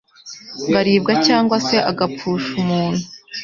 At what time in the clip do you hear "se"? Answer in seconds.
1.67-1.77